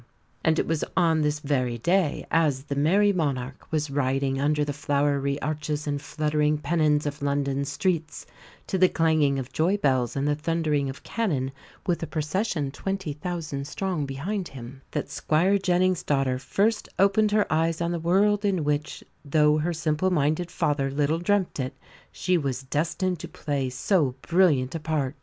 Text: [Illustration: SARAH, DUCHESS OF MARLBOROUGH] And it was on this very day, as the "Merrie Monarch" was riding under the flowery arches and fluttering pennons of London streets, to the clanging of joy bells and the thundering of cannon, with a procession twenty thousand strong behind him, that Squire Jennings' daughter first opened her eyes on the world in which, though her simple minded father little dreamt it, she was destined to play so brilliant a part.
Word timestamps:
[Illustration: 0.43 0.55
SARAH, 0.55 0.55
DUCHESS 0.55 0.81
OF 0.81 0.95
MARLBOROUGH] 0.95 1.11
And 1.11 1.21
it 1.21 1.21
was 1.21 1.21
on 1.21 1.21
this 1.21 1.39
very 1.41 1.77
day, 1.77 2.25
as 2.31 2.63
the 2.63 2.75
"Merrie 2.75 3.13
Monarch" 3.13 3.67
was 3.69 3.91
riding 3.91 4.41
under 4.41 4.65
the 4.65 4.73
flowery 4.73 5.39
arches 5.43 5.85
and 5.85 6.01
fluttering 6.01 6.57
pennons 6.57 7.05
of 7.05 7.21
London 7.21 7.63
streets, 7.65 8.25
to 8.65 8.79
the 8.79 8.89
clanging 8.89 9.37
of 9.37 9.53
joy 9.53 9.77
bells 9.77 10.15
and 10.15 10.27
the 10.27 10.33
thundering 10.33 10.89
of 10.89 11.03
cannon, 11.03 11.51
with 11.85 12.01
a 12.01 12.07
procession 12.07 12.71
twenty 12.71 13.13
thousand 13.13 13.67
strong 13.67 14.07
behind 14.07 14.47
him, 14.47 14.81
that 14.89 15.11
Squire 15.11 15.59
Jennings' 15.59 16.01
daughter 16.01 16.39
first 16.39 16.89
opened 16.97 17.29
her 17.31 17.45
eyes 17.53 17.79
on 17.79 17.91
the 17.91 17.99
world 17.99 18.43
in 18.43 18.63
which, 18.63 19.03
though 19.23 19.59
her 19.59 19.71
simple 19.71 20.09
minded 20.09 20.49
father 20.49 20.89
little 20.89 21.19
dreamt 21.19 21.59
it, 21.59 21.75
she 22.11 22.39
was 22.39 22.63
destined 22.63 23.19
to 23.19 23.27
play 23.27 23.69
so 23.69 24.15
brilliant 24.23 24.73
a 24.73 24.79
part. 24.79 25.13